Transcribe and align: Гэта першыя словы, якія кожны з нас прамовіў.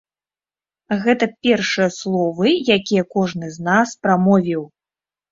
Гэта 1.01 1.25
першыя 1.47 1.85
словы, 1.97 2.53
якія 2.77 3.03
кожны 3.17 3.49
з 3.57 3.65
нас 3.69 3.93
прамовіў. 4.07 4.63